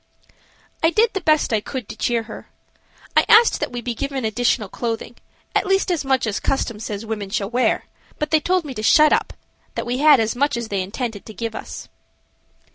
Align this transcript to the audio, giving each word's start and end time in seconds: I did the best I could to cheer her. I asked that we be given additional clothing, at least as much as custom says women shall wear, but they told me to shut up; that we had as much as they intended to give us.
I 0.81 0.89
did 0.89 1.13
the 1.13 1.21
best 1.21 1.53
I 1.53 1.61
could 1.61 1.87
to 1.87 1.95
cheer 1.95 2.23
her. 2.23 2.47
I 3.15 3.23
asked 3.29 3.59
that 3.59 3.71
we 3.71 3.81
be 3.81 3.93
given 3.93 4.25
additional 4.25 4.67
clothing, 4.67 5.15
at 5.53 5.67
least 5.67 5.91
as 5.91 6.03
much 6.03 6.25
as 6.25 6.39
custom 6.39 6.79
says 6.79 7.05
women 7.05 7.29
shall 7.29 7.51
wear, 7.51 7.85
but 8.17 8.31
they 8.31 8.39
told 8.39 8.65
me 8.65 8.73
to 8.73 8.81
shut 8.81 9.13
up; 9.13 9.31
that 9.75 9.85
we 9.85 9.99
had 9.99 10.19
as 10.19 10.35
much 10.35 10.57
as 10.57 10.69
they 10.69 10.81
intended 10.81 11.23
to 11.27 11.35
give 11.35 11.53
us. 11.53 11.87